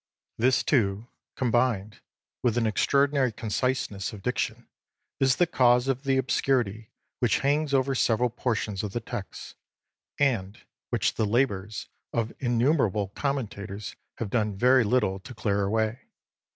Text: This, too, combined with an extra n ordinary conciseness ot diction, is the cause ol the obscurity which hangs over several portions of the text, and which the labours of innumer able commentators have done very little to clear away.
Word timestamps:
This, 0.39 0.63
too, 0.63 1.09
combined 1.35 2.01
with 2.41 2.57
an 2.57 2.65
extra 2.65 3.01
n 3.01 3.01
ordinary 3.03 3.31
conciseness 3.31 4.11
ot 4.11 4.23
diction, 4.23 4.67
is 5.19 5.35
the 5.35 5.45
cause 5.45 5.87
ol 5.87 5.93
the 5.93 6.17
obscurity 6.17 6.89
which 7.19 7.41
hangs 7.41 7.71
over 7.71 7.93
several 7.93 8.31
portions 8.31 8.81
of 8.81 8.93
the 8.93 8.99
text, 8.99 9.55
and 10.17 10.61
which 10.89 11.13
the 11.13 11.25
labours 11.27 11.87
of 12.13 12.33
innumer 12.39 12.89
able 12.89 13.09
commentators 13.09 13.95
have 14.17 14.31
done 14.31 14.57
very 14.57 14.83
little 14.83 15.19
to 15.19 15.35
clear 15.35 15.61
away. 15.61 15.99